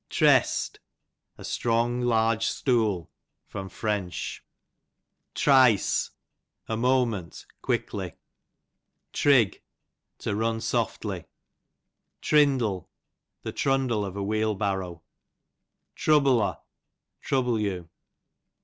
Trest, 0.09 0.79
a 1.37 1.43
strong 1.45 2.01
large 2.01 2.47
stool, 2.47 3.11
Fr. 3.45 3.59
107 3.59 4.11
Trice, 5.35 6.09
a 6.67 6.75
moment, 6.75 7.45
qukldtj. 7.61 8.15
Trig, 9.13 9.61
to 10.17 10.35
run 10.35 10.59
softly. 10.59 11.25
Trindle, 12.19 12.87
the 13.43 13.51
trundle 13.51 14.03
of 14.03 14.15
a 14.15 14.23
wheel 14.23 14.55
barrow. 14.55 15.03
A. 15.03 15.03
S. 15.99 16.03
Trouble'o, 16.03 16.57
trouble 17.21 17.59
you. 17.59 17.87